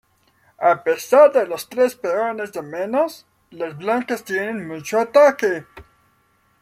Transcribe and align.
A 0.57 0.83
pesar 0.83 1.31
de 1.31 1.45
los 1.45 1.69
tres 1.69 1.93
peones 1.93 2.51
de 2.53 2.63
menos, 2.63 3.27
las 3.51 3.77
blancas 3.77 4.23
tienen 4.23 4.67
mucho 4.67 4.99
ataque. 4.99 5.67